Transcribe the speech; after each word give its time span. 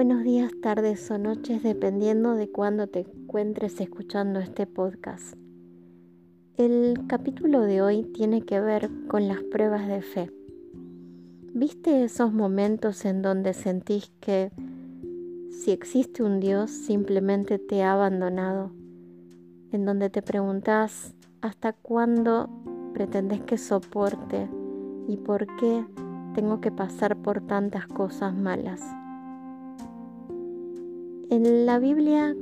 buenos 0.00 0.24
días, 0.24 0.50
tardes 0.62 1.10
o 1.10 1.18
noches, 1.18 1.62
dependiendo 1.62 2.34
de 2.34 2.50
cuándo 2.50 2.86
te 2.86 3.00
encuentres 3.00 3.78
escuchando 3.82 4.40
este 4.40 4.66
podcast. 4.66 5.34
El 6.56 7.02
capítulo 7.06 7.60
de 7.60 7.82
hoy 7.82 8.04
tiene 8.04 8.40
que 8.40 8.60
ver 8.60 8.88
con 9.08 9.28
las 9.28 9.42
pruebas 9.42 9.86
de 9.88 10.00
fe. 10.00 10.32
¿Viste 11.52 12.02
esos 12.02 12.32
momentos 12.32 13.04
en 13.04 13.20
donde 13.20 13.52
sentís 13.52 14.10
que 14.20 14.50
si 15.50 15.70
existe 15.70 16.22
un 16.22 16.40
Dios 16.40 16.70
simplemente 16.70 17.58
te 17.58 17.82
ha 17.82 17.92
abandonado? 17.92 18.72
En 19.70 19.84
donde 19.84 20.08
te 20.08 20.22
preguntás 20.22 21.14
hasta 21.42 21.74
cuándo 21.74 22.48
pretendes 22.94 23.42
que 23.42 23.58
soporte 23.58 24.48
y 25.08 25.18
por 25.18 25.46
qué 25.56 25.84
tengo 26.34 26.62
que 26.62 26.72
pasar 26.72 27.18
por 27.18 27.46
tantas 27.46 27.86
cosas 27.86 28.34
malas. 28.34 28.80
En 31.30 31.64
la 31.64 31.78
Biblia 31.78 32.34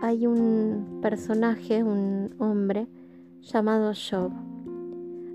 hay 0.00 0.26
un 0.26 1.00
personaje, 1.02 1.84
un 1.84 2.34
hombre 2.38 2.86
llamado 3.42 3.92
Job. 3.92 4.32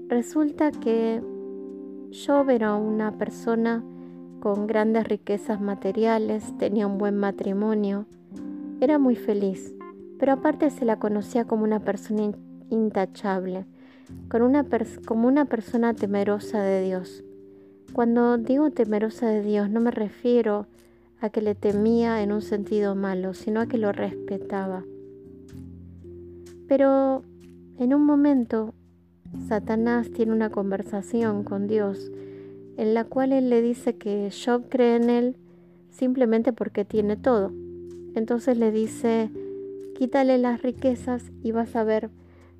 Resulta 0.08 0.72
que 0.72 1.22
Job 2.12 2.50
era 2.50 2.73
una 2.73 3.16
persona 3.20 3.84
con 4.40 4.66
grandes 4.66 5.08
riquezas 5.08 5.62
materiales, 5.62 6.58
tenía 6.58 6.88
un 6.88 6.98
buen 6.98 7.16
matrimonio, 7.16 8.08
era 8.81 8.98
muy 8.98 9.17
feliz, 9.17 9.76
pero 10.17 10.31
aparte 10.31 10.72
se 10.72 10.84
la 10.84 10.98
conocía 10.98 11.45
como 11.45 11.66
una 11.66 11.80
persona 11.80 12.31
intachable, 12.72 13.67
como 15.05 15.28
una 15.28 15.45
persona 15.45 15.94
temerosa 15.94 16.64
de 16.64 16.81
Dios. 16.81 17.23
Cuando 17.94 18.40
digo 18.40 18.72
temerosa 18.72 19.28
de 19.28 19.44
Dios 19.44 19.69
no 19.69 19.80
me 19.80 19.92
refiero 19.92 20.62
a 20.62 20.67
que 21.29 21.41
le 21.41 21.55
temía 21.55 22.21
en 22.21 22.31
un 22.31 22.41
sentido 22.41 22.95
malo, 22.95 23.33
sino 23.33 23.61
a 23.61 23.67
que 23.67 23.77
lo 23.77 23.91
respetaba. 23.91 24.83
Pero 26.67 27.23
en 27.77 27.93
un 27.93 28.05
momento, 28.05 28.73
Satanás 29.47 30.11
tiene 30.11 30.31
una 30.31 30.49
conversación 30.49 31.44
con 31.44 31.67
Dios 31.67 32.11
en 32.77 32.94
la 32.94 33.03
cual 33.03 33.33
él 33.33 33.49
le 33.49 33.61
dice 33.61 33.95
que 33.95 34.31
Job 34.31 34.67
cree 34.69 34.95
en 34.95 35.09
él 35.09 35.35
simplemente 35.89 36.53
porque 36.53 36.85
tiene 36.85 37.17
todo. 37.17 37.51
Entonces 38.16 38.57
le 38.57 38.71
dice, 38.71 39.29
quítale 39.95 40.38
las 40.38 40.61
riquezas 40.61 41.31
y 41.44 41.51
vas 41.51 41.75
a 41.75 41.83
ver 41.83 42.09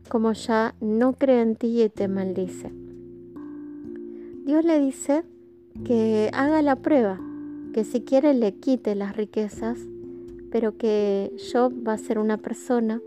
cómo 0.10 0.34
ya 0.34 0.76
no 0.82 1.14
cree 1.14 1.42
en 1.42 1.56
ti 1.56 1.82
y 1.82 1.90
te 1.90 2.08
maldice. 2.08 2.72
Dios 4.46 4.66
le 4.66 4.80
dice 4.80 5.24
que 5.86 6.30
haga 6.34 6.62
la 6.62 6.76
prueba, 6.76 7.20
que 7.74 7.84
si 7.84 8.02
quiere 8.02 8.34
le 8.36 8.54
quite 8.54 8.96
las 8.96 9.18
riquezas, 9.18 9.80
pero 10.52 10.78
que 10.78 11.36
Job 11.52 11.74
va 11.86 11.94
a 11.94 11.98
ser 11.98 12.20
una 12.20 12.38
persona 12.38 13.02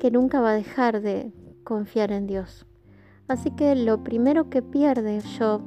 que 0.00 0.10
nunca 0.10 0.40
va 0.40 0.52
a 0.52 0.54
dejar 0.54 1.02
de 1.02 1.32
confiar 1.62 2.10
en 2.10 2.26
Dios. 2.26 2.66
Así 3.28 3.50
que 3.50 3.76
lo 3.76 4.02
primero 4.02 4.48
que 4.48 4.62
pierde 4.62 5.22
Job 5.38 5.60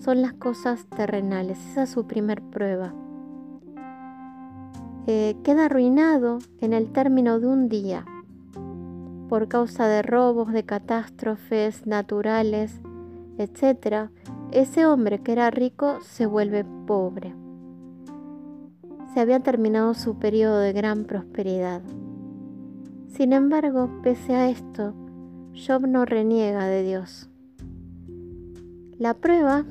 son 0.00 0.22
las 0.22 0.32
cosas 0.34 0.86
terrenales. 0.86 1.58
Esa 1.70 1.82
es 1.82 1.90
su 1.90 2.06
primer 2.06 2.40
prueba. 2.40 2.94
Eh, 5.08 5.36
queda 5.42 5.66
arruinado 5.66 6.38
en 6.60 6.72
el 6.72 6.92
término 6.92 7.40
de 7.40 7.46
un 7.48 7.68
día 7.68 8.04
por 9.28 9.48
causa 9.48 9.88
de 9.88 10.02
robos, 10.02 10.52
de 10.52 10.64
catástrofes 10.64 11.84
naturales, 11.84 12.80
etc. 13.38 14.10
Ese 14.52 14.86
hombre 14.86 15.20
que 15.20 15.32
era 15.32 15.50
rico 15.50 15.98
se 16.02 16.26
vuelve 16.26 16.64
pobre 16.86 17.34
se 19.16 19.20
había 19.20 19.40
terminado 19.40 19.94
su 19.94 20.18
periodo 20.18 20.58
de 20.58 20.74
gran 20.74 21.04
prosperidad. 21.04 21.80
Sin 23.08 23.32
embargo, 23.32 23.88
pese 24.02 24.34
a 24.34 24.50
esto, 24.50 24.92
Job 25.54 25.86
no 25.86 26.04
reniega 26.04 26.66
de 26.66 26.82
Dios. 26.82 27.30
La 28.98 29.14
prueba 29.14 29.64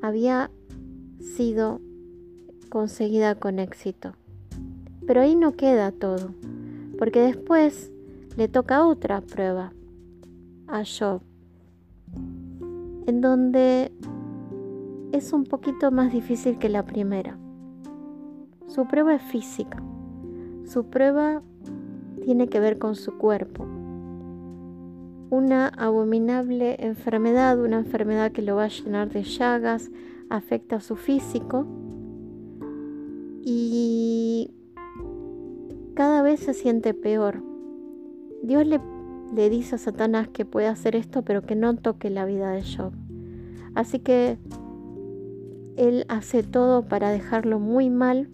había 0.00 0.52
sido 1.18 1.80
conseguida 2.68 3.34
con 3.34 3.58
éxito. 3.58 4.12
Pero 5.08 5.22
ahí 5.22 5.34
no 5.34 5.56
queda 5.56 5.90
todo, 5.90 6.32
porque 7.00 7.22
después 7.22 7.90
le 8.36 8.46
toca 8.46 8.86
otra 8.86 9.22
prueba 9.22 9.72
a 10.68 10.84
Job, 10.84 11.20
en 13.08 13.20
donde 13.20 13.90
es 15.10 15.32
un 15.32 15.42
poquito 15.42 15.90
más 15.90 16.12
difícil 16.12 16.58
que 16.58 16.68
la 16.68 16.84
primera. 16.84 17.36
Su 18.66 18.86
prueba 18.86 19.14
es 19.14 19.22
física. 19.22 19.82
Su 20.64 20.86
prueba 20.86 21.42
tiene 22.24 22.48
que 22.48 22.60
ver 22.60 22.78
con 22.78 22.96
su 22.96 23.16
cuerpo. 23.16 23.64
Una 25.30 25.68
abominable 25.68 26.76
enfermedad, 26.78 27.60
una 27.60 27.78
enfermedad 27.78 28.32
que 28.32 28.42
lo 28.42 28.56
va 28.56 28.64
a 28.64 28.68
llenar 28.68 29.10
de 29.10 29.22
llagas, 29.22 29.90
afecta 30.28 30.76
a 30.76 30.80
su 30.80 30.96
físico 30.96 31.66
y 33.42 34.50
cada 35.94 36.22
vez 36.22 36.40
se 36.40 36.52
siente 36.52 36.94
peor. 36.94 37.42
Dios 38.42 38.66
le, 38.66 38.80
le 39.34 39.50
dice 39.50 39.76
a 39.76 39.78
Satanás 39.78 40.28
que 40.28 40.44
puede 40.44 40.66
hacer 40.66 40.96
esto, 40.96 41.22
pero 41.22 41.42
que 41.42 41.54
no 41.54 41.76
toque 41.76 42.10
la 42.10 42.24
vida 42.24 42.50
de 42.50 42.62
Job. 42.62 42.92
Así 43.74 44.00
que 44.00 44.38
él 45.76 46.06
hace 46.08 46.42
todo 46.42 46.82
para 46.82 47.10
dejarlo 47.10 47.60
muy 47.60 47.90
mal 47.90 48.28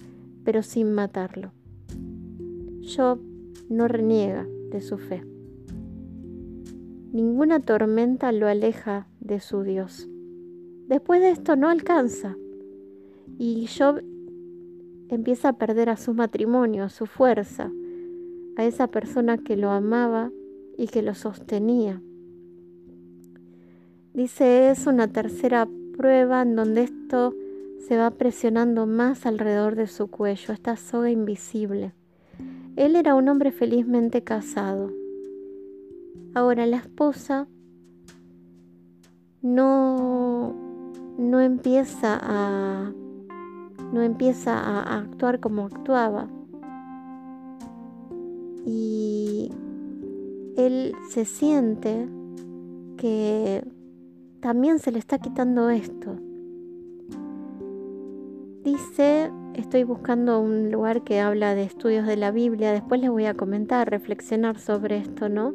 pero 0.44 0.62
sin 0.62 0.92
matarlo. 0.92 1.52
Job 2.82 3.20
no 3.68 3.88
reniega 3.88 4.46
de 4.70 4.80
su 4.80 4.98
fe. 4.98 5.24
Ninguna 7.12 7.60
tormenta 7.60 8.32
lo 8.32 8.48
aleja 8.48 9.06
de 9.20 9.40
su 9.40 9.62
Dios. 9.62 10.08
Después 10.88 11.20
de 11.20 11.30
esto 11.30 11.56
no 11.56 11.68
alcanza. 11.68 12.36
Y 13.38 13.66
Job 13.66 14.02
empieza 15.08 15.50
a 15.50 15.52
perder 15.58 15.90
a 15.90 15.96
su 15.96 16.14
matrimonio, 16.14 16.84
a 16.84 16.88
su 16.88 17.06
fuerza, 17.06 17.70
a 18.56 18.64
esa 18.64 18.88
persona 18.88 19.38
que 19.38 19.56
lo 19.56 19.70
amaba 19.70 20.30
y 20.76 20.86
que 20.88 21.02
lo 21.02 21.14
sostenía. 21.14 22.02
Dice, 24.14 24.70
es 24.70 24.86
una 24.86 25.08
tercera 25.08 25.68
prueba 25.96 26.42
en 26.42 26.56
donde 26.56 26.84
esto 26.84 27.34
se 27.86 27.96
va 27.96 28.10
presionando 28.10 28.86
más 28.86 29.26
alrededor 29.26 29.74
de 29.74 29.86
su 29.86 30.06
cuello, 30.08 30.52
esta 30.54 30.76
soga 30.76 31.10
invisible. 31.10 31.92
Él 32.76 32.96
era 32.96 33.14
un 33.14 33.28
hombre 33.28 33.50
felizmente 33.50 34.22
casado. 34.22 34.90
Ahora 36.34 36.64
la 36.66 36.78
esposa 36.78 37.48
no, 39.42 40.54
no 41.18 41.40
empieza 41.40 42.18
a 42.22 42.92
no 43.92 44.00
empieza 44.00 44.58
a 44.58 45.00
actuar 45.00 45.40
como 45.40 45.66
actuaba. 45.66 46.28
Y 48.64 49.50
él 50.56 50.94
se 51.10 51.26
siente 51.26 52.08
que 52.96 53.62
también 54.40 54.78
se 54.78 54.92
le 54.92 54.98
está 54.98 55.18
quitando 55.18 55.68
esto. 55.68 56.16
Dice, 58.64 59.32
estoy 59.54 59.82
buscando 59.82 60.38
un 60.38 60.70
lugar 60.70 61.02
que 61.02 61.18
habla 61.18 61.56
de 61.56 61.64
estudios 61.64 62.06
de 62.06 62.16
la 62.16 62.30
Biblia, 62.30 62.70
después 62.70 63.00
les 63.00 63.10
voy 63.10 63.24
a 63.24 63.34
comentar, 63.34 63.90
reflexionar 63.90 64.60
sobre 64.60 64.98
esto, 64.98 65.28
¿no? 65.28 65.52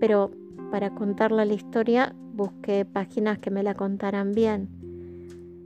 Pero 0.00 0.32
para 0.72 0.90
contarle 0.90 1.46
la 1.46 1.54
historia 1.54 2.12
busqué 2.32 2.84
páginas 2.84 3.38
que 3.38 3.52
me 3.52 3.62
la 3.62 3.74
contaran 3.74 4.32
bien. 4.32 4.68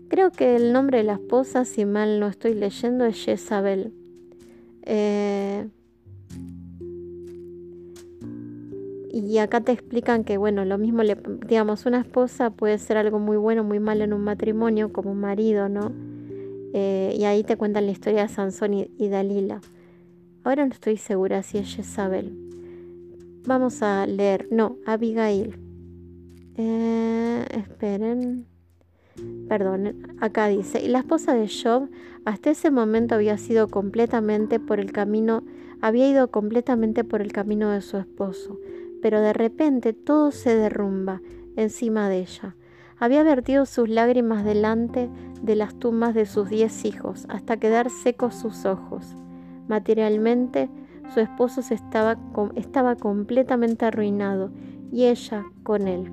Creo 0.09 0.31
que 0.31 0.57
el 0.57 0.75
nombre 0.75 0.99
de 0.99 1.05
la 1.05 1.15
esposa, 1.15 1.65
si 1.65 1.87
mal 1.87 2.21
no 2.21 2.29
estoy 2.29 2.53
leyendo, 2.53 3.07
es 3.07 3.17
Jezabel. 3.25 3.95
Eh, 4.83 5.67
y 9.11 9.39
acá 9.39 9.63
te 9.63 9.73
explican 9.73 10.23
que, 10.25 10.37
bueno, 10.37 10.67
lo 10.67 10.77
mismo, 10.77 11.03
le, 11.03 11.17
digamos, 11.47 11.87
una 11.87 12.01
esposa 12.01 12.51
puede 12.51 12.77
ser 12.77 12.99
algo 12.99 13.19
muy 13.19 13.39
bueno, 13.39 13.65
muy 13.65 13.81
malo 13.81 14.05
en 14.05 14.13
un 14.13 14.23
matrimonio, 14.23 14.93
como 14.93 15.13
un 15.13 15.21
marido, 15.21 15.71
¿no? 15.71 16.04
Eh, 16.77 17.15
y 17.17 17.25
ahí 17.25 17.45
te 17.45 17.57
cuentan 17.57 17.87
la 17.87 17.93
historia 17.93 18.23
de 18.23 18.29
Sansón 18.29 18.75
y, 18.75 19.09
Dalila. 19.09 19.61
Ahora 20.43 20.67
no 20.67 20.73
estoy 20.73 20.97
segura 20.97 21.45
si 21.45 21.59
es 21.59 21.73
Jezabel. 21.73 22.37
Vamos 23.47 23.81
a 23.81 24.05
leer. 24.09 24.49
No, 24.51 24.77
Abigail. 24.85 25.57
Eh, 26.57 27.45
esperen. 27.53 28.49
Perdón, 29.49 30.17
acá 30.21 30.49
dice, 30.49 30.83
y 30.83 30.89
la 30.89 30.99
esposa 30.99 31.33
de 31.33 31.49
Job 31.49 31.89
hasta 32.25 32.51
ese 32.51 32.73
momento 32.73 33.15
había 33.15 33.39
sido 33.39 33.69
completamente 33.69 34.59
por 34.59 34.81
el 34.81 34.91
camino, 34.91 35.45
había 35.81 36.11
ido 36.11 36.33
completamente 36.33 37.05
por 37.05 37.23
el 37.23 37.31
camino 37.31 37.71
de 37.71 37.83
su 37.83 37.99
esposo, 37.99 38.59
pero 39.01 39.21
de 39.21 39.33
repente 39.33 39.93
todo 39.93 40.33
se 40.33 40.57
derrumba 40.57 41.23
encima 41.55 42.09
de 42.09 42.19
ella. 42.19 42.57
Había 42.99 43.23
vertido 43.23 43.67
sus 43.67 43.89
lágrimas 43.89 44.45
delante 44.45 45.11
de 45.43 45.57
las 45.57 45.75
tumbas 45.75 46.15
de 46.15 46.27
sus 46.27 46.49
diez 46.49 46.85
hijos, 46.85 47.27
hasta 47.29 47.57
quedar 47.59 47.91
secos 47.91 48.35
sus 48.35 48.65
ojos. 48.65 49.15
Materialmente, 49.69 50.69
su 51.13 51.21
esposo 51.21 51.61
estaba, 51.61 52.19
estaba 52.55 52.97
completamente 52.97 53.85
arruinado 53.85 54.51
y 54.91 55.05
ella 55.05 55.45
con 55.63 55.89
él. 55.89 56.11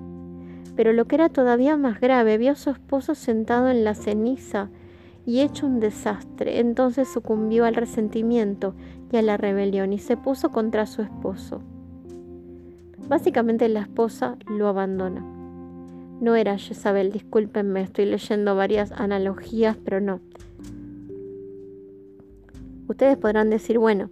Pero 0.75 0.93
lo 0.93 1.05
que 1.05 1.15
era 1.15 1.29
todavía 1.29 1.77
más 1.77 1.99
grave, 1.99 2.37
vio 2.37 2.53
a 2.53 2.55
su 2.55 2.69
esposo 2.69 3.15
sentado 3.15 3.69
en 3.69 3.83
la 3.83 3.93
ceniza 3.93 4.69
y 5.25 5.41
hecho 5.41 5.67
un 5.67 5.79
desastre. 5.79 6.59
Entonces 6.59 7.07
sucumbió 7.07 7.65
al 7.65 7.75
resentimiento 7.75 8.73
y 9.11 9.17
a 9.17 9.21
la 9.21 9.37
rebelión 9.37 9.93
y 9.93 9.99
se 9.99 10.17
puso 10.17 10.51
contra 10.51 10.85
su 10.85 11.01
esposo. 11.01 11.61
Básicamente 13.07 13.67
la 13.67 13.81
esposa 13.81 14.37
lo 14.47 14.67
abandona. 14.67 15.40
No 16.21 16.35
era 16.35 16.59
Jezabel, 16.59 17.11
discúlpenme, 17.11 17.81
estoy 17.81 18.05
leyendo 18.05 18.55
varias 18.55 18.91
analogías, 18.91 19.75
pero 19.83 19.99
no. 19.99 20.19
Ustedes 22.87 23.17
podrán 23.17 23.49
decir, 23.49 23.79
bueno, 23.79 24.11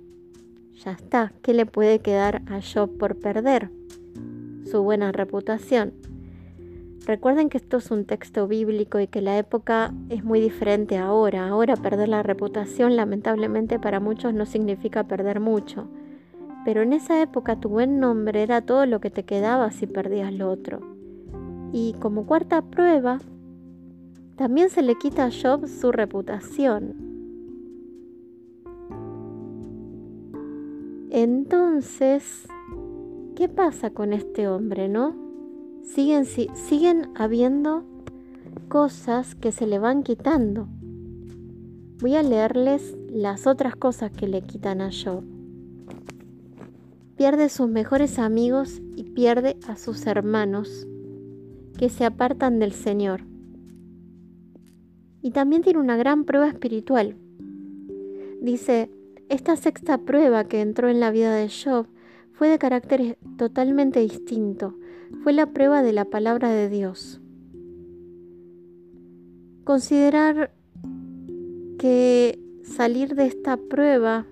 ya 0.84 0.94
está, 0.94 1.34
¿qué 1.44 1.54
le 1.54 1.68
puede 1.68 2.00
quedar 2.00 2.42
a 2.48 2.62
Job 2.62 2.98
por 2.98 3.16
perder? 3.16 3.70
Su 4.66 4.82
buena 4.82 5.12
reputación. 5.12 5.94
Recuerden 7.06 7.48
que 7.48 7.60
esto 7.60 7.78
es 7.78 7.92
un 7.92 8.06
texto 8.06 8.48
bíblico 8.48 9.00
y 9.00 9.06
que 9.06 9.22
la 9.22 9.38
época 9.38 9.94
es 10.10 10.24
muy 10.24 10.40
diferente 10.40 10.98
ahora. 10.98 11.48
Ahora 11.48 11.76
perder 11.76 12.10
la 12.10 12.24
reputación 12.24 12.96
lamentablemente 12.96 13.78
para 13.78 14.00
muchos 14.00 14.34
no 14.34 14.48
significa 14.48 15.04
perder 15.04 15.40
mucho. 15.40 15.88
Pero 16.66 16.82
en 16.82 16.94
esa 16.94 17.22
época 17.22 17.60
tu 17.60 17.70
buen 17.70 18.00
nombre 18.00 18.42
era 18.42 18.62
todo 18.62 18.88
lo 18.88 19.00
que 19.00 19.12
te 19.12 19.26
quedaba 19.26 19.70
si 19.70 19.86
perdías 19.86 20.34
lo 20.34 20.50
otro. 20.50 20.99
Y 21.72 21.94
como 22.00 22.26
cuarta 22.26 22.62
prueba, 22.62 23.20
también 24.36 24.70
se 24.70 24.82
le 24.82 24.96
quita 24.96 25.26
a 25.26 25.32
Job 25.32 25.68
su 25.68 25.92
reputación. 25.92 26.96
Entonces, 31.12 32.48
¿qué 33.36 33.50
pasa 33.50 33.90
con 33.90 34.14
este 34.14 34.48
hombre, 34.48 34.88
no? 34.88 35.30
siguen, 35.84 36.26
siguen 36.26 37.10
habiendo 37.16 37.84
cosas 38.68 39.36
que 39.36 39.52
se 39.52 39.66
le 39.66 39.80
van 39.80 40.04
quitando. 40.04 40.68
Voy 42.00 42.16
a 42.16 42.24
leerles 42.24 42.96
las 43.10 43.48
otras 43.48 43.76
cosas 43.76 44.12
que 44.12 44.28
le 44.28 44.42
quitan 44.42 44.82
a 44.82 44.90
Job. 44.92 45.24
Pierde 47.18 47.50
sus 47.50 47.68
mejores 47.68 48.18
amigos 48.20 48.82
y 48.96 49.04
pierde 49.04 49.58
a 49.68 49.76
sus 49.76 50.06
hermanos 50.08 50.88
que 51.80 51.88
se 51.88 52.04
apartan 52.04 52.60
del 52.60 52.74
Señor. 52.74 53.22
Y 55.22 55.32
también 55.32 55.62
tiene 55.62 55.80
una 55.80 55.96
gran 55.96 56.26
prueba 56.26 56.50
espiritual. 56.50 57.16
Dice, 58.42 58.92
esta 59.30 59.56
sexta 59.56 60.00
prueba 60.00 60.44
que 60.44 60.60
entró 60.60 60.90
en 60.90 61.00
la 61.00 61.10
vida 61.10 61.34
de 61.34 61.48
Job 61.50 61.88
fue 62.34 62.50
de 62.50 62.60
carácter 62.60 63.18
totalmente 63.38 64.02
distinto 64.02 64.76
fue 65.24 65.32
la 65.32 65.48
prueba 65.48 65.82
de 65.82 65.94
la 65.94 66.04
palabra 66.04 66.50
de 66.50 66.68
Dios. 66.68 67.22
Considerar 69.64 70.52
que 71.78 72.40
salir 72.64 73.16
de 73.16 73.28
esta 73.28 73.56
prueba, 73.56 74.26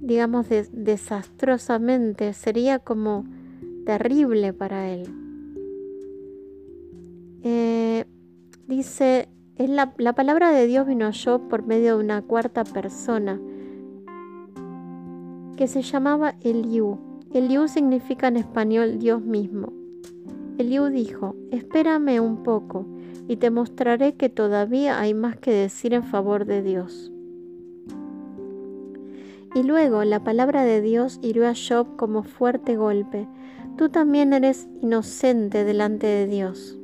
digamos, 0.00 0.48
desastrosamente, 0.72 2.32
sería 2.32 2.80
como 2.80 3.24
terrible 3.86 4.52
para 4.52 4.90
él. 4.90 5.19
Eh, 7.42 8.04
dice, 8.66 9.28
es 9.56 9.70
la, 9.70 9.94
la, 9.98 10.14
palabra 10.14 10.50
de 10.50 10.66
Dios 10.66 10.86
vino 10.86 11.10
yo 11.10 11.48
por 11.48 11.66
medio 11.66 11.96
de 11.96 12.04
una 12.04 12.22
cuarta 12.22 12.64
persona 12.64 13.40
que 15.56 15.66
se 15.66 15.82
llamaba 15.82 16.34
Eliú. 16.40 16.98
Eliú 17.32 17.68
significa 17.68 18.28
en 18.28 18.36
español 18.36 18.98
Dios 18.98 19.22
mismo. 19.22 19.72
Eliú 20.58 20.86
dijo, 20.86 21.36
espérame 21.50 22.20
un 22.20 22.42
poco 22.42 22.86
y 23.28 23.36
te 23.36 23.50
mostraré 23.50 24.14
que 24.14 24.28
todavía 24.28 24.98
hay 24.98 25.14
más 25.14 25.36
que 25.36 25.52
decir 25.52 25.94
en 25.94 26.02
favor 26.02 26.46
de 26.46 26.62
Dios. 26.62 27.12
Y 29.54 29.62
luego 29.62 30.02
la 30.02 30.24
palabra 30.24 30.64
de 30.64 30.80
Dios 30.80 31.20
hirió 31.22 31.48
a 31.48 31.54
Job 31.54 31.94
como 31.96 32.24
fuerte 32.24 32.76
golpe. 32.76 33.28
Tú 33.76 33.88
también 33.88 34.32
eres 34.32 34.68
inocente 34.80 35.62
delante 35.64 36.08
de 36.08 36.26
Dios. 36.26 36.79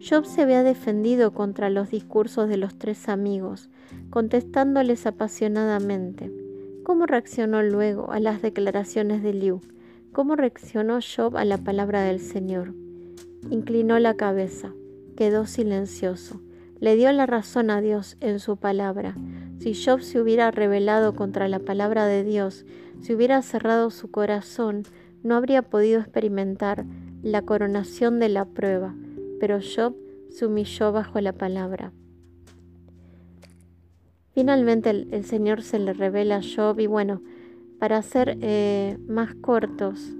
Job 0.00 0.26
se 0.26 0.42
había 0.42 0.62
defendido 0.62 1.32
contra 1.32 1.70
los 1.70 1.90
discursos 1.90 2.48
de 2.48 2.56
los 2.56 2.78
tres 2.78 3.08
amigos, 3.08 3.70
contestándoles 4.10 5.06
apasionadamente. 5.06 6.30
¿Cómo 6.84 7.06
reaccionó 7.06 7.62
luego 7.62 8.12
a 8.12 8.20
las 8.20 8.42
declaraciones 8.42 9.22
de 9.22 9.30
Eliú? 9.30 9.60
¿Cómo 10.12 10.36
reaccionó 10.36 10.98
Job 11.00 11.36
a 11.36 11.44
la 11.44 11.58
palabra 11.58 12.02
del 12.02 12.20
Señor? 12.20 12.74
Inclinó 13.50 13.98
la 13.98 14.14
cabeza, 14.14 14.72
quedó 15.16 15.46
silencioso, 15.46 16.40
le 16.78 16.94
dio 16.94 17.10
la 17.12 17.26
razón 17.26 17.70
a 17.70 17.80
Dios 17.80 18.16
en 18.20 18.38
su 18.38 18.56
palabra. 18.58 19.16
Si 19.58 19.74
Job 19.74 20.02
se 20.02 20.20
hubiera 20.20 20.50
rebelado 20.50 21.14
contra 21.14 21.48
la 21.48 21.58
palabra 21.58 22.06
de 22.06 22.22
Dios, 22.22 22.66
si 23.00 23.14
hubiera 23.14 23.40
cerrado 23.42 23.90
su 23.90 24.10
corazón, 24.10 24.84
no 25.22 25.36
habría 25.36 25.62
podido 25.62 26.00
experimentar 26.00 26.84
la 27.22 27.42
coronación 27.42 28.20
de 28.20 28.28
la 28.28 28.44
prueba, 28.44 28.94
pero 29.40 29.58
Job 29.60 29.94
se 30.30 30.46
humilló 30.46 30.92
bajo 30.92 31.20
la 31.20 31.32
palabra. 31.32 31.92
Finalmente 34.32 34.90
el, 34.90 35.24
Señor 35.24 35.62
se 35.62 35.78
le 35.78 35.94
revela 35.94 36.36
a 36.36 36.42
Job 36.42 36.78
y 36.78 36.86
bueno, 36.86 37.22
para 37.78 38.02
ser 38.02 38.36
eh, 38.42 38.98
más 39.08 39.34
cortos, 39.34 40.14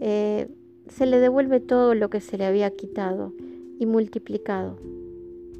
eh, 0.00 0.48
se 0.88 1.06
le 1.06 1.18
devuelve 1.18 1.60
todo 1.60 1.94
lo 1.94 2.10
que 2.10 2.20
se 2.20 2.38
le 2.38 2.46
había 2.46 2.70
quitado 2.70 3.32
y 3.78 3.86
multiplicado. 3.86 4.78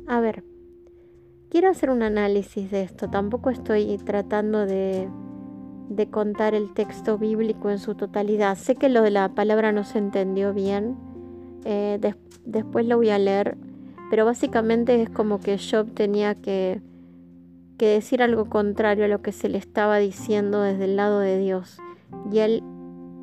A 0.06 0.20
ver, 0.20 0.42
quiero 1.50 1.68
hacer 1.68 1.90
un 1.90 2.02
análisis 2.02 2.70
de 2.70 2.82
esto. 2.82 3.08
Tampoco 3.08 3.50
estoy 3.50 3.96
tratando 3.98 4.66
de, 4.66 5.08
contar 6.10 6.54
el 6.54 6.72
texto 6.72 7.18
bíblico 7.18 7.70
en 7.70 7.78
su 7.78 7.94
totalidad. 7.94 8.56
Sé 8.56 8.74
que 8.74 8.88
lo 8.88 9.02
de 9.02 9.10
la 9.10 9.34
palabra 9.34 9.72
no 9.72 9.84
se 9.84 9.98
entendió 9.98 10.54
bien. 10.54 10.96
Eh, 11.64 11.98
después 12.44 12.86
lo 12.86 12.96
voy 12.96 13.10
a 13.10 13.18
leer. 13.18 13.56
Pero 14.10 14.24
básicamente 14.24 15.02
es 15.02 15.10
como 15.10 15.38
que 15.40 15.58
Job 15.58 15.92
tenía 15.92 16.34
que 16.34 16.80
que 17.78 17.86
decir 17.86 18.22
algo 18.22 18.46
contrario 18.46 19.04
a 19.04 19.08
lo 19.08 19.22
que 19.22 19.32
se 19.32 19.48
le 19.48 19.56
estaba 19.56 19.98
diciendo 19.98 20.60
desde 20.60 20.84
el 20.84 20.96
lado 20.96 21.20
de 21.20 21.38
Dios. 21.38 21.78
Y 22.30 22.40
él 22.40 22.62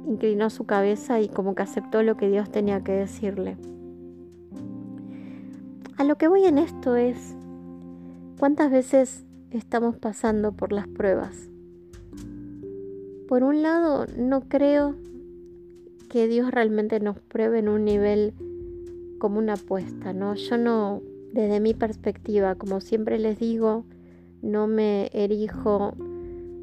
inclinó 0.08 0.50
su 0.50 0.65
cabeza 0.65 1.20
y 1.20 1.27
como 1.27 1.54
que 1.54 1.63
aceptó 1.63 2.01
lo 2.01 2.15
que 2.15 2.30
Dios 2.30 2.50
tenía 2.50 2.82
que 2.82 2.94
decirle. 2.94 3.58
A 5.98 6.04
lo 6.06 6.18
que 6.18 6.30
voy 6.30 6.46
en 6.46 6.58
esto 6.58 6.96
es, 6.96 7.36
¿cuántas 8.39 8.72
veces 8.72 9.25
estamos 9.51 9.98
pasando 9.98 10.54
por 10.54 10.72
las 10.72 10.88
pruebas? 10.88 11.50
Por 13.27 13.44
un 13.44 13.62
lado, 13.62 14.06
no 14.18 14.42
creo 14.48 14.96
que 16.16 16.30
Dios 16.30 16.50
realmente 16.50 17.02
nos 17.02 17.20
pruebe 17.20 17.60
en 17.60 17.68
un 17.68 17.84
nivel 17.84 18.34
como 19.20 19.38
una 19.38 19.56
apuesta, 19.56 20.14
¿no? 20.14 20.34
Yo 20.36 20.58
no, 20.58 21.02
desde 21.34 21.60
mi 21.60 21.74
perspectiva, 21.74 22.56
como 22.56 22.80
siempre 22.80 23.20
les 23.20 23.38
digo, 23.38 23.84
no 24.42 24.66
me 24.66 25.10
erijo 25.12 25.94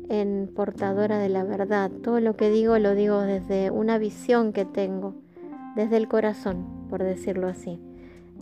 en 0.09 0.51
portadora 0.57 1.19
de 1.19 1.29
la 1.29 1.45
verdad. 1.45 1.91
Todo 1.91 2.19
lo 2.21 2.35
que 2.35 2.49
digo 2.49 2.79
lo 2.79 2.95
digo 2.95 3.21
desde 3.21 3.71
una 3.71 3.99
visión 3.99 4.55
que 4.55 4.65
tengo, 4.65 5.17
desde 5.77 5.99
el 5.99 6.09
corazón, 6.09 6.65
por 6.89 7.03
decirlo 7.03 7.47
así. 7.47 7.79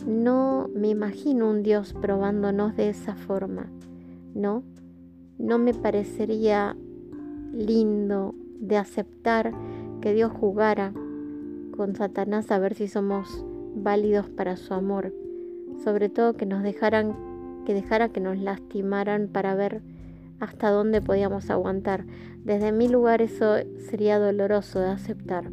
No 0.07 0.69
me 0.73 0.87
imagino 0.87 1.49
un 1.49 1.61
Dios 1.61 1.93
probándonos 1.93 2.77
de 2.77 2.87
esa 2.87 3.15
forma, 3.15 3.69
¿no? 4.33 4.63
No 5.37 5.57
me 5.57 5.73
parecería 5.73 6.77
lindo 7.51 8.33
de 8.61 8.77
aceptar 8.77 9.51
que 9.99 10.13
Dios 10.13 10.31
jugara 10.31 10.93
con 11.81 11.95
Satanás 11.95 12.51
a 12.51 12.59
ver 12.59 12.75
si 12.75 12.87
somos 12.87 13.43
válidos 13.73 14.29
para 14.29 14.55
su 14.55 14.75
amor. 14.75 15.11
Sobre 15.83 16.09
todo 16.09 16.35
que 16.35 16.45
nos 16.45 16.61
dejaran 16.61 17.15
que 17.65 17.73
dejara 17.73 18.09
que 18.09 18.19
nos 18.19 18.37
lastimaran 18.37 19.29
para 19.29 19.55
ver 19.55 19.81
hasta 20.39 20.69
dónde 20.69 21.01
podíamos 21.01 21.49
aguantar. 21.49 22.05
Desde 22.43 22.71
mi 22.71 22.87
lugar 22.87 23.23
eso 23.23 23.55
sería 23.89 24.19
doloroso 24.19 24.79
de 24.79 24.89
aceptar. 24.89 25.49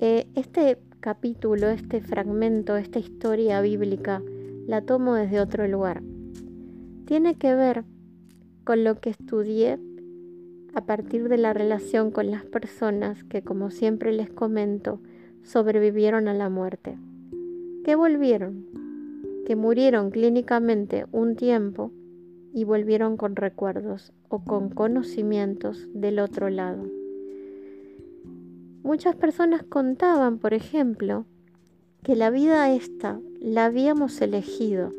Eh, 0.00 0.26
este 0.34 0.78
capítulo, 0.98 1.68
este 1.68 2.00
fragmento, 2.00 2.76
esta 2.76 2.98
historia 2.98 3.60
bíblica, 3.60 4.20
la 4.66 4.82
tomo 4.82 5.14
desde 5.14 5.38
otro 5.38 5.68
lugar. 5.68 6.02
Tiene 7.04 7.36
que 7.36 7.54
ver 7.54 7.84
con 8.64 8.82
lo 8.82 8.98
que 8.98 9.10
estudié 9.10 9.78
a 10.74 10.84
partir 10.86 11.28
de 11.28 11.36
la 11.36 11.52
relación 11.52 12.10
con 12.10 12.30
las 12.30 12.44
personas 12.44 13.24
que, 13.24 13.42
como 13.42 13.70
siempre 13.70 14.12
les 14.12 14.30
comento, 14.30 15.00
sobrevivieron 15.42 16.28
a 16.28 16.34
la 16.34 16.48
muerte. 16.48 16.98
que 17.84 17.96
volvieron, 17.96 18.66
que 19.44 19.56
murieron 19.56 20.12
clínicamente 20.12 21.06
un 21.10 21.34
tiempo 21.34 21.90
y 22.54 22.62
volvieron 22.62 23.16
con 23.16 23.34
recuerdos 23.34 24.12
o 24.28 24.44
con 24.44 24.70
conocimientos 24.70 25.88
del 25.92 26.20
otro 26.20 26.48
lado. 26.48 26.84
Muchas 28.84 29.16
personas 29.16 29.64
contaban, 29.64 30.38
por 30.38 30.54
ejemplo, 30.54 31.26
que 32.02 32.14
la 32.14 32.30
vida 32.30 32.72
esta 32.72 33.20
la 33.40 33.64
habíamos 33.64 34.20
elegido. 34.20 34.90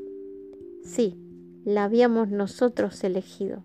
Sí, 0.83 1.17
la 1.63 1.85
habíamos 1.85 2.29
nosotros 2.29 3.03
elegido. 3.03 3.63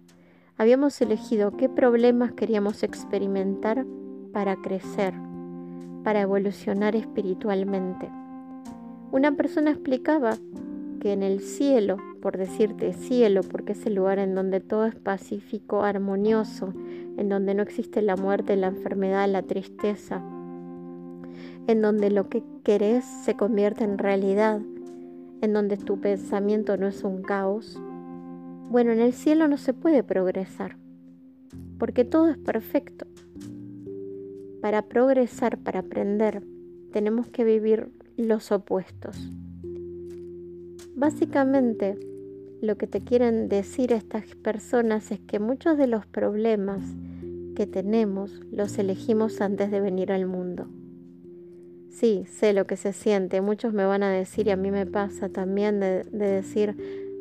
Habíamos 0.58 1.00
elegido 1.00 1.56
qué 1.56 1.68
problemas 1.68 2.32
queríamos 2.32 2.82
experimentar 2.82 3.86
para 4.32 4.56
crecer, 4.56 5.14
para 6.02 6.20
evolucionar 6.20 6.96
espiritualmente. 6.96 8.10
Una 9.12 9.36
persona 9.36 9.70
explicaba 9.70 10.36
que 11.00 11.12
en 11.12 11.22
el 11.22 11.38
cielo, 11.38 11.98
por 12.20 12.36
decirte 12.36 12.92
cielo, 12.92 13.42
porque 13.42 13.70
es 13.70 13.86
el 13.86 13.94
lugar 13.94 14.18
en 14.18 14.34
donde 14.34 14.58
todo 14.58 14.86
es 14.86 14.96
pacífico, 14.96 15.84
armonioso, 15.84 16.74
en 17.16 17.28
donde 17.28 17.54
no 17.54 17.62
existe 17.62 18.02
la 18.02 18.16
muerte, 18.16 18.56
la 18.56 18.66
enfermedad, 18.66 19.28
la 19.28 19.42
tristeza, 19.42 20.20
en 21.68 21.80
donde 21.82 22.10
lo 22.10 22.28
que 22.28 22.42
querés 22.64 23.04
se 23.04 23.34
convierte 23.34 23.84
en 23.84 23.96
realidad, 23.96 24.60
en 25.40 25.52
donde 25.52 25.76
tu 25.76 26.00
pensamiento 26.00 26.76
no 26.76 26.88
es 26.88 27.04
un 27.04 27.22
caos. 27.22 27.80
Bueno, 28.70 28.92
en 28.92 29.00
el 29.00 29.12
cielo 29.12 29.48
no 29.48 29.56
se 29.56 29.72
puede 29.72 30.02
progresar, 30.02 30.76
porque 31.78 32.04
todo 32.04 32.28
es 32.28 32.38
perfecto. 32.38 33.06
Para 34.60 34.82
progresar, 34.82 35.58
para 35.58 35.80
aprender, 35.80 36.42
tenemos 36.92 37.28
que 37.28 37.44
vivir 37.44 37.90
los 38.16 38.52
opuestos. 38.52 39.30
Básicamente, 40.94 41.96
lo 42.60 42.76
que 42.76 42.86
te 42.86 43.00
quieren 43.00 43.48
decir 43.48 43.92
estas 43.92 44.34
personas 44.34 45.12
es 45.12 45.20
que 45.20 45.38
muchos 45.38 45.78
de 45.78 45.86
los 45.86 46.06
problemas 46.06 46.82
que 47.54 47.66
tenemos 47.66 48.40
los 48.50 48.78
elegimos 48.78 49.40
antes 49.40 49.70
de 49.70 49.80
venir 49.80 50.12
al 50.12 50.26
mundo. 50.26 50.68
Sí, 51.90 52.24
sé 52.28 52.52
lo 52.52 52.66
que 52.66 52.76
se 52.76 52.92
siente. 52.92 53.40
Muchos 53.40 53.72
me 53.72 53.84
van 53.84 54.02
a 54.02 54.10
decir, 54.10 54.46
y 54.46 54.50
a 54.50 54.56
mí 54.56 54.70
me 54.70 54.86
pasa 54.86 55.28
también, 55.28 55.80
de, 55.80 56.04
decir, 56.12 56.76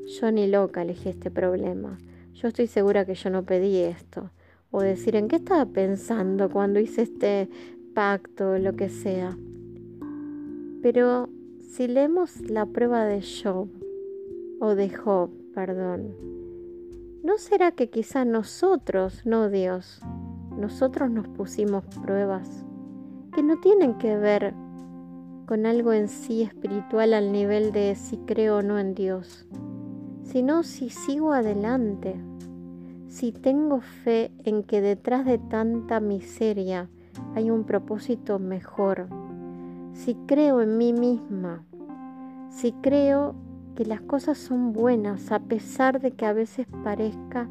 yo 0.07 0.31
ni 0.31 0.47
loca 0.47 0.81
elegí 0.81 1.09
este 1.09 1.29
problema. 1.29 1.97
Yo 2.33 2.47
estoy 2.47 2.67
segura 2.67 3.05
que 3.05 3.15
yo 3.15 3.29
no 3.29 3.43
pedí 3.43 3.77
esto. 3.77 4.31
O 4.71 4.81
decir, 4.81 5.15
¿en 5.15 5.27
qué 5.27 5.37
estaba 5.37 5.65
pensando 5.65 6.49
cuando 6.49 6.79
hice 6.79 7.03
este 7.03 7.49
pacto, 7.93 8.57
lo 8.57 8.75
que 8.75 8.89
sea? 8.89 9.37
Pero 10.81 11.29
si 11.59 11.87
leemos 11.87 12.41
la 12.49 12.65
prueba 12.65 13.05
de 13.05 13.21
Job, 13.21 13.69
o 14.59 14.75
de 14.75 14.89
Job, 14.89 15.29
perdón, 15.53 16.15
¿no 17.23 17.37
será 17.37 17.71
que 17.71 17.89
quizá 17.89 18.25
nosotros, 18.25 19.25
no 19.25 19.49
Dios, 19.49 20.01
nosotros 20.57 21.11
nos 21.11 21.27
pusimos 21.27 21.83
pruebas 22.03 22.65
que 23.33 23.43
no 23.43 23.59
tienen 23.59 23.97
que 23.97 24.17
ver 24.17 24.53
con 25.45 25.65
algo 25.65 25.93
en 25.93 26.07
sí 26.07 26.41
espiritual 26.41 27.13
al 27.13 27.31
nivel 27.31 27.71
de 27.71 27.95
si 27.95 28.17
creo 28.17 28.57
o 28.57 28.61
no 28.61 28.79
en 28.79 28.95
Dios, 28.95 29.47
sino 30.31 30.63
si 30.63 30.89
sigo 30.89 31.33
adelante, 31.33 32.15
si 33.07 33.31
tengo 33.31 33.81
fe 33.81 34.31
en 34.43 34.63
que 34.63 34.81
detrás 34.81 35.25
de 35.25 35.37
tanta 35.37 35.99
miseria 35.99 36.89
hay 37.35 37.49
un 37.49 37.63
propósito 37.63 38.37
mejor, 38.37 39.07
si 39.93 40.15
creo 40.27 40.61
en 40.61 40.77
mí 40.77 40.93
misma, 40.93 41.63
si 42.49 42.73
creo 42.73 43.35
que 43.75 43.85
las 43.85 44.01
cosas 44.01 44.37
son 44.37 44.73
buenas 44.73 45.31
a 45.31 45.39
pesar 45.39 46.01
de 46.01 46.11
que 46.11 46.25
a 46.25 46.33
veces 46.33 46.67
parezca 46.83 47.47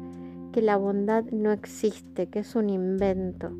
que 0.51 0.61
la 0.61 0.77
bondad 0.77 1.23
no 1.31 1.51
existe, 1.51 2.27
que 2.27 2.39
es 2.39 2.55
un 2.55 2.69
invento, 2.69 3.51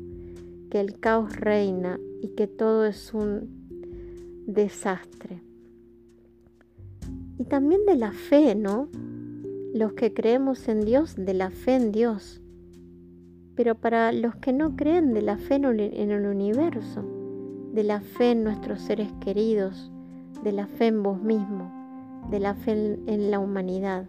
que 0.70 0.80
el 0.80 1.00
caos 1.00 1.34
reina 1.36 1.98
y 2.22 2.28
que 2.28 2.46
todo 2.46 2.86
es 2.86 3.12
un 3.14 4.44
desastre. 4.46 5.42
Y 7.38 7.44
también 7.44 7.86
de 7.86 7.96
la 7.96 8.12
fe, 8.12 8.54
¿no? 8.54 8.88
Los 9.74 9.92
que 9.92 10.12
creemos 10.12 10.68
en 10.68 10.80
Dios, 10.80 11.14
de 11.16 11.34
la 11.34 11.50
fe 11.50 11.76
en 11.76 11.92
Dios. 11.92 12.40
Pero 13.54 13.74
para 13.74 14.12
los 14.12 14.36
que 14.36 14.52
no 14.52 14.76
creen, 14.76 15.12
de 15.14 15.22
la 15.22 15.36
fe 15.36 15.56
en 15.56 16.10
el 16.10 16.26
universo 16.26 17.04
de 17.78 17.84
la 17.84 18.00
fe 18.00 18.32
en 18.32 18.42
nuestros 18.42 18.80
seres 18.80 19.08
queridos, 19.20 19.92
de 20.42 20.50
la 20.50 20.66
fe 20.66 20.86
en 20.86 21.02
vos 21.02 21.22
mismo, 21.22 21.70
de 22.30 22.40
la 22.40 22.54
fe 22.54 22.72
en, 23.06 23.30
la 23.30 23.38
humanidad. 23.38 24.06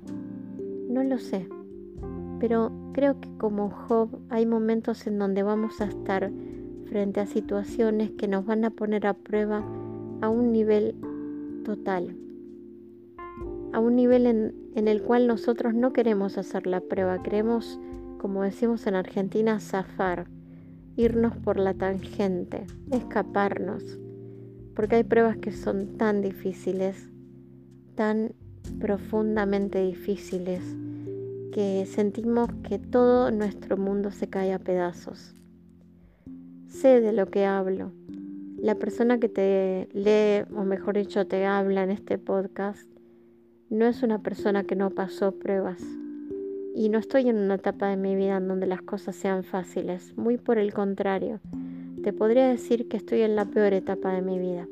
No 0.89 1.04
lo 1.04 1.20
sé, 1.20 1.48
pero 2.39 2.72
creo 2.94 3.20
que 3.20 3.30
como 3.38 3.70
Job 3.70 4.10
hay 4.30 4.46
momentos 4.46 5.06
en 5.08 5.20
donde 5.20 5.44
vamos 5.44 5.82
a 5.82 5.86
estar 5.86 6.32
frente 6.86 7.20
a 7.20 7.28
situaciones 7.28 8.10
que 8.12 8.28
nos 8.28 8.46
van 8.46 8.66
a 8.66 8.72
poner 8.72 9.06
a 9.06 9.13
prueba 9.13 9.63
a 10.22 10.30
un 10.30 10.51
nivel 10.51 10.96
total, 11.63 12.16
a 13.72 13.80
un 13.80 13.96
nivel 13.96 14.25
en, 14.25 14.56
en 14.79 14.88
el 14.88 15.01
cual 15.03 15.27
nosotros 15.27 15.74
no 15.75 15.91
queremos 15.91 16.38
hacer 16.38 16.65
la 16.65 16.79
prueba, 16.79 17.21
queremos, 17.21 17.79
como 18.17 18.43
decimos 18.43 18.88
en 18.88 18.95
Argentina, 18.95 19.59
zafar 19.59 20.27
irnos 20.95 21.36
por 21.38 21.59
la 21.59 21.74
tangente, 21.74 22.65
escaparnos, 22.91 24.00
porque 24.75 24.95
hay 24.95 25.03
pruebas 25.03 25.38
que 25.38 25.51
son 25.51 25.98
tan 25.98 26.21
difíciles, 26.21 27.09
tan 27.95 28.33
profundamente 28.79 29.81
difíciles, 29.81 30.62
que 31.53 31.86
sentimos 31.86 32.50
que 32.63 32.79
todo 32.79 33.31
nuestro 33.31 33.75
mundo 33.75 34.12
se 34.12 34.27
cae 34.27 34.53
a 34.53 34.59
pedazos. 34.59 35.36
Sé 36.67 37.01
de 37.01 37.12
lo 37.12 37.27
que 37.27 37.45
hablo. 37.45 37.91
La 38.57 38.75
persona 38.75 39.19
que 39.19 39.27
te 39.27 39.89
lee, 39.93 40.45
o 40.55 40.63
mejor 40.63 40.95
dicho, 40.95 41.27
te 41.27 41.45
habla 41.45 41.83
en 41.83 41.91
este 41.91 42.17
podcast, 42.17 42.88
no 43.69 43.85
es 43.85 44.01
una 44.01 44.19
persona 44.19 44.63
que 44.63 44.75
no 44.75 44.89
pasó 44.89 45.31
pruebas 45.31 45.81
y 46.73 46.89
no 46.89 46.97
estoy 46.97 47.29
en 47.29 47.38
una 47.38 47.55
etapa 47.55 47.88
de 47.88 47.97
mi 47.97 48.15
vida 48.15 48.38
en 48.38 48.47
donde 48.47 48.65
las 48.65 48.81
cosas 48.81 49.15
sean 49.15 49.43
fáciles, 49.43 50.17
muy 50.17 50.38
por 50.38 50.57
el 50.57 50.73
contrario. 50.73 51.39
Te 52.03 52.13
podría 52.13 52.47
decir 52.47 52.88
que 52.88 52.97
estoy 52.97 53.21
en 53.21 53.35
la 53.35 53.45
peor 53.45 53.73
etapa 53.73 54.13
de 54.13 54.21
mi 54.21 54.39
vida. 54.39 54.67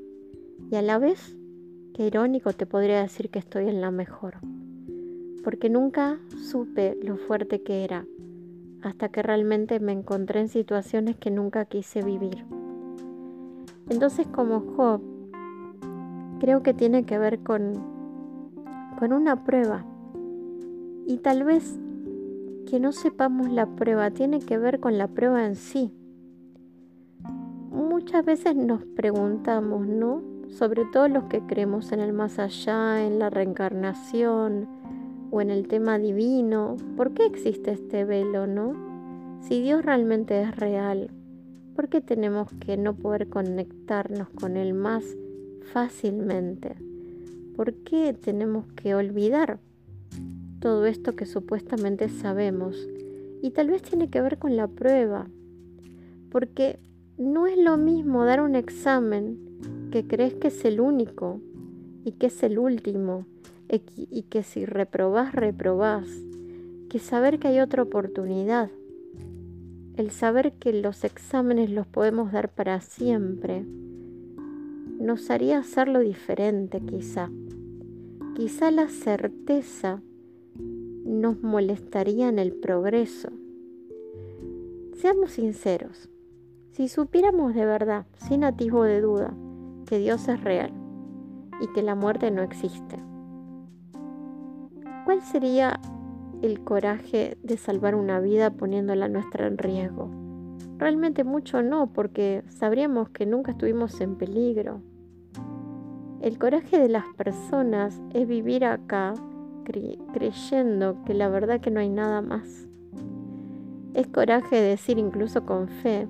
Y 0.72 0.76
a 0.76 0.82
la 0.82 0.98
vez, 0.98 1.36
qué 1.94 2.08
irónico, 2.08 2.54
te 2.54 2.66
podría 2.66 3.02
decir 3.02 3.30
que 3.30 3.40
estoy 3.40 3.68
en 3.68 3.82
la 3.82 3.92
mejor. 3.92 4.36
Porque 5.44 5.70
nunca 5.70 6.18
supe 6.50 6.98
lo 7.04 7.18
fuerte 7.18 7.62
que 7.62 7.84
era, 7.84 8.06
hasta 8.82 9.10
que 9.10 9.22
realmente 9.22 9.80
me 9.80 9.92
encontré 9.92 10.40
en 10.40 10.50
situaciones 10.50 11.18
que 11.18 11.30
nunca 11.30 11.66
quise 11.66 12.02
vivir. 12.02 12.46
Entonces 13.90 14.28
como 14.28 14.62
Job, 14.62 15.02
creo 16.40 16.64
que 16.64 16.74
tiene 16.74 17.06
que 17.06 17.20
ver 17.20 17.40
con, 17.40 17.97
con 18.98 19.14
una 19.14 19.44
prueba. 19.44 19.86
Y 21.06 21.20
tal 21.20 21.44
vez 21.44 21.80
que 22.70 22.80
no 22.80 22.92
sepamos 22.92 23.50
la 23.50 23.66
prueba, 23.66 24.12
tiene 24.12 24.40
que 24.40 24.58
ver 24.58 24.80
con 24.80 24.98
la 24.98 25.08
prueba 25.08 25.46
en 25.46 25.56
sí. 25.56 25.94
Muchas 27.72 28.26
veces 28.26 28.56
nos 28.56 28.84
preguntamos, 28.84 29.88
¿no? 29.88 30.22
Sobre 30.50 30.84
todo 30.92 31.08
los 31.08 31.26
que 31.26 31.42
creemos 31.42 31.92
en 31.92 32.00
el 32.00 32.12
más 32.12 32.40
allá, 32.40 33.06
en 33.06 33.20
la 33.20 33.30
reencarnación 33.30 34.68
o 35.32 35.42
en 35.42 35.52
el 35.52 35.68
tema 35.68 36.00
divino, 36.00 36.76
¿por 36.96 37.14
qué 37.14 37.26
existe 37.26 37.72
este 37.72 38.04
velo, 38.04 38.48
no? 38.48 38.74
Si 39.42 39.62
Dios 39.62 39.86
realmente 39.86 40.42
es 40.42 40.56
real, 40.56 41.12
¿por 41.76 41.88
qué 41.88 42.02
tenemos 42.02 42.50
que 42.60 42.78
no 42.78 42.96
poder 42.96 43.30
conectarnos 43.30 44.30
con 44.30 44.58
Él 44.58 44.74
más 44.74 45.06
fácilmente? 45.72 46.87
¿Por 47.58 47.74
qué 47.84 48.14
tenemos 48.14 48.66
que 48.82 48.96
olvidar 48.96 49.60
todo 50.60 50.86
esto 50.86 51.16
que 51.16 51.26
supuestamente 51.26 52.10
sabemos. 52.10 52.88
Y 53.42 53.52
tal 53.52 53.70
vez 53.70 53.82
tiene 53.82 54.10
que 54.10 54.22
ver 54.22 54.38
con 54.38 54.56
la 54.56 54.68
prueba, 54.68 55.28
porque 56.32 56.80
no 57.18 57.48
es 57.48 57.58
lo 57.58 57.78
mismo 57.78 58.26
dar 58.26 58.42
un 58.42 58.56
examen 58.56 59.38
que 59.92 60.06
crees 60.08 60.34
que 60.34 60.48
es 60.48 60.66
el 60.66 60.80
único 60.82 61.40
y 62.04 62.14
que 62.14 62.28
es 62.28 62.44
el 62.44 62.60
último 62.60 63.26
y 63.96 64.24
que 64.24 64.44
si 64.44 64.66
reprobás, 64.66 65.34
reprobás, 65.34 66.08
que 66.90 67.00
saber 67.00 67.38
que 67.38 67.50
hay 67.50 67.60
otra 67.60 67.84
oportunidad. 67.84 68.70
El 69.98 70.12
saber 70.12 70.54
que 70.54 70.74
los 70.74 71.04
exámenes 71.04 71.70
los 71.70 71.88
podemos 71.88 72.32
dar 72.32 72.50
para 72.50 72.82
siempre 72.82 73.66
nos 75.00 75.30
haría 75.30 75.60
hacerlo 75.60 76.00
diferente 76.00 76.80
quizá. 76.82 77.30
Quizá 78.38 78.70
la 78.70 78.88
certeza 78.88 80.00
nos 81.04 81.42
molestaría 81.42 82.30
en 82.30 82.38
el 82.38 82.54
progreso. 82.54 83.30
Seamos 84.94 85.32
sinceros, 85.32 86.08
si 86.70 86.88
supiéramos 86.88 87.56
de 87.56 87.66
verdad, 87.66 88.06
sin 88.28 88.44
atisbo 88.44 88.84
de 88.84 89.02
duda, 89.02 89.34
que 89.88 89.98
Dios 89.98 90.28
es 90.28 90.40
real, 90.44 90.72
y 91.62 91.74
que 91.74 91.82
la 91.82 91.96
muerte 91.96 92.30
no 92.30 92.44
existe. 92.44 92.98
¿Cuál 95.04 95.24
sería 95.24 95.80
el 96.44 96.64
coraje 96.64 97.40
de 97.42 97.58
salvar 97.58 97.96
una 97.96 98.20
vida 98.20 98.52
poniéndola 98.52 99.08
nuestra 99.08 99.48
en 99.48 99.58
riesgo? 99.58 100.12
Realmente 100.78 101.24
mucho 101.24 101.64
no, 101.64 101.92
porque 101.92 102.44
sabríamos 102.50 103.10
que 103.10 103.26
nunca 103.26 103.54
estuvimos 103.54 104.00
en 104.00 104.16
peligro. 104.16 104.84
El 106.22 106.40
coraje 106.40 106.80
de 106.80 106.90
las 106.90 107.06
personas 107.16 108.02
es 108.14 108.28
vivir 108.28 108.66
acá 108.66 109.14
creyendo 110.14 111.04
que 111.06 111.14
la 111.14 111.30
verdad 111.30 111.62
que 111.62 111.70
no 111.70 111.80
hay 111.80 111.90
nada 111.90 112.22
más. 112.22 112.68
Es 113.94 114.08
coraje 114.08 114.60
decir 114.60 114.98
incluso 114.98 115.46
con 115.46 115.68
fe, 115.68 116.08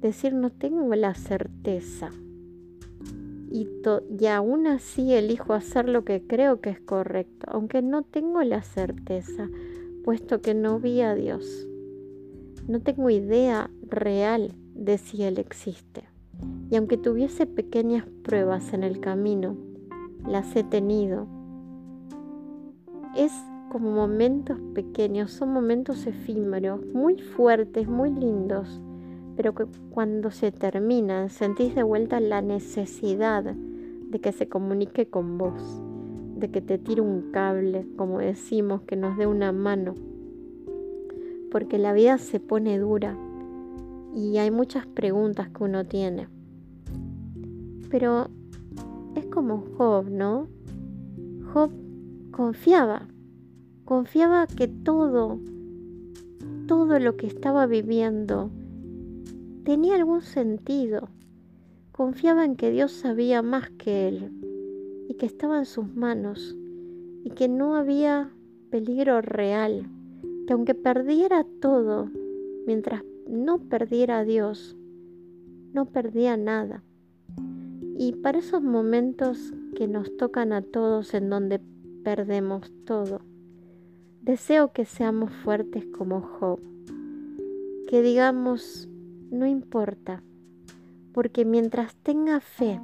decir 0.00 0.32
no 0.32 0.50
tengo 0.50 0.94
la 0.94 1.14
certeza. 1.14 2.10
Y, 3.50 3.68
y 4.18 4.26
aún 4.26 4.66
así 4.66 5.12
elijo 5.12 5.52
hacer 5.52 5.88
lo 5.88 6.04
que 6.04 6.26
creo 6.26 6.60
que 6.60 6.70
es 6.70 6.80
correcto, 6.80 7.46
aunque 7.50 7.82
no 7.82 8.02
tengo 8.02 8.42
la 8.42 8.62
certeza, 8.62 9.48
puesto 10.04 10.40
que 10.40 10.54
no 10.54 10.80
vi 10.80 11.02
a 11.02 11.14
Dios. 11.14 11.68
No 12.66 12.80
tengo 12.80 13.10
idea 13.10 13.70
real 13.88 14.52
de 14.74 14.98
si 14.98 15.22
Él 15.22 15.38
existe. 15.38 16.13
Y 16.74 16.76
aunque 16.76 16.96
tuviese 16.96 17.46
pequeñas 17.46 18.04
pruebas 18.24 18.72
en 18.72 18.82
el 18.82 18.98
camino, 18.98 19.56
las 20.26 20.56
he 20.56 20.64
tenido. 20.64 21.28
Es 23.16 23.30
como 23.70 23.92
momentos 23.92 24.58
pequeños, 24.74 25.30
son 25.30 25.52
momentos 25.52 26.04
efímeros, 26.04 26.84
muy 26.92 27.16
fuertes, 27.16 27.86
muy 27.86 28.10
lindos, 28.10 28.82
pero 29.36 29.54
que 29.54 29.66
cuando 29.90 30.32
se 30.32 30.50
terminan 30.50 31.30
sentís 31.30 31.76
de 31.76 31.84
vuelta 31.84 32.18
la 32.18 32.42
necesidad 32.42 33.44
de 33.44 34.18
que 34.18 34.32
se 34.32 34.48
comunique 34.48 35.06
con 35.06 35.38
vos, 35.38 35.80
de 36.34 36.50
que 36.50 36.60
te 36.60 36.78
tire 36.78 37.02
un 37.02 37.30
cable, 37.30 37.86
como 37.96 38.18
decimos, 38.18 38.82
que 38.82 38.96
nos 38.96 39.16
dé 39.16 39.28
una 39.28 39.52
mano, 39.52 39.94
porque 41.52 41.78
la 41.78 41.92
vida 41.92 42.18
se 42.18 42.40
pone 42.40 42.80
dura 42.80 43.16
y 44.12 44.38
hay 44.38 44.50
muchas 44.50 44.88
preguntas 44.88 45.50
que 45.50 45.62
uno 45.62 45.86
tiene. 45.86 46.26
Pero 47.94 48.26
es 49.14 49.24
como 49.26 49.64
Job, 49.78 50.10
¿no? 50.10 50.48
Job 51.52 51.70
confiaba, 52.32 53.06
confiaba 53.84 54.48
que 54.48 54.66
todo, 54.66 55.38
todo 56.66 56.98
lo 56.98 57.16
que 57.16 57.28
estaba 57.28 57.66
viviendo 57.66 58.50
tenía 59.62 59.94
algún 59.94 60.22
sentido. 60.22 61.08
Confiaba 61.92 62.44
en 62.44 62.56
que 62.56 62.72
Dios 62.72 62.90
sabía 62.90 63.42
más 63.42 63.70
que 63.70 64.08
él 64.08 64.32
y 65.08 65.14
que 65.14 65.26
estaba 65.26 65.60
en 65.60 65.64
sus 65.64 65.86
manos 65.94 66.56
y 67.22 67.30
que 67.30 67.46
no 67.46 67.76
había 67.76 68.32
peligro 68.70 69.20
real, 69.20 69.88
que 70.48 70.52
aunque 70.52 70.74
perdiera 70.74 71.46
todo, 71.60 72.10
mientras 72.66 73.04
no 73.28 73.60
perdiera 73.60 74.18
a 74.18 74.24
Dios, 74.24 74.76
no 75.72 75.84
perdía 75.84 76.36
nada. 76.36 76.82
Y 77.96 78.12
para 78.12 78.38
esos 78.38 78.60
momentos 78.60 79.52
que 79.76 79.86
nos 79.86 80.16
tocan 80.16 80.52
a 80.52 80.62
todos 80.62 81.14
en 81.14 81.30
donde 81.30 81.60
perdemos 82.02 82.72
todo, 82.84 83.20
deseo 84.20 84.72
que 84.72 84.84
seamos 84.84 85.30
fuertes 85.30 85.86
como 85.96 86.20
Job, 86.20 86.58
que 87.86 88.02
digamos, 88.02 88.88
no 89.30 89.46
importa, 89.46 90.24
porque 91.12 91.44
mientras 91.44 91.94
tenga 91.94 92.40
fe, 92.40 92.80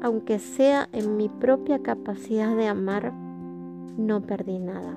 aunque 0.00 0.38
sea 0.38 0.88
en 0.92 1.16
mi 1.16 1.28
propia 1.28 1.82
capacidad 1.82 2.56
de 2.56 2.68
amar, 2.68 3.12
no 3.12 4.22
perdí 4.22 4.60
nada. 4.60 4.96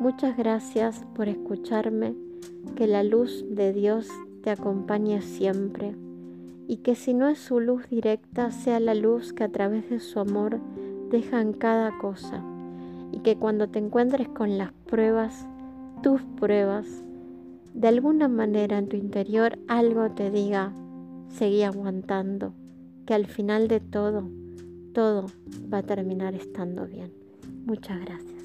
Muchas 0.00 0.36
gracias 0.36 1.04
por 1.14 1.28
escucharme, 1.28 2.16
que 2.74 2.88
la 2.88 3.04
luz 3.04 3.44
de 3.48 3.72
Dios 3.72 4.08
te 4.42 4.50
acompañe 4.50 5.22
siempre 5.22 5.94
y 6.70 6.76
que 6.76 6.94
si 6.94 7.14
no 7.14 7.26
es 7.26 7.40
su 7.40 7.58
luz 7.58 7.88
directa, 7.90 8.52
sea 8.52 8.78
la 8.78 8.94
luz 8.94 9.32
que 9.32 9.42
a 9.42 9.48
través 9.48 9.90
de 9.90 9.98
su 9.98 10.20
amor 10.20 10.60
deja 11.10 11.40
en 11.40 11.52
cada 11.52 11.98
cosa, 11.98 12.44
y 13.10 13.18
que 13.18 13.34
cuando 13.34 13.68
te 13.68 13.80
encuentres 13.80 14.28
con 14.28 14.56
las 14.56 14.72
pruebas, 14.86 15.48
tus 16.00 16.22
pruebas, 16.38 16.86
de 17.74 17.88
alguna 17.88 18.28
manera 18.28 18.78
en 18.78 18.88
tu 18.88 18.96
interior 18.96 19.58
algo 19.66 20.12
te 20.12 20.30
diga, 20.30 20.72
seguí 21.26 21.64
aguantando, 21.64 22.54
que 23.04 23.14
al 23.14 23.26
final 23.26 23.66
de 23.66 23.80
todo, 23.80 24.30
todo 24.94 25.26
va 25.74 25.78
a 25.78 25.82
terminar 25.82 26.36
estando 26.36 26.86
bien. 26.86 27.12
Muchas 27.66 27.98
gracias. 27.98 28.39